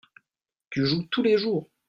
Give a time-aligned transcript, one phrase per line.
[0.71, 1.69] tu joues tous les jours.